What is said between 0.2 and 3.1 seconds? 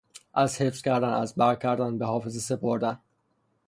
از حفظ کردن، از بر کردن، به حافظه سپردن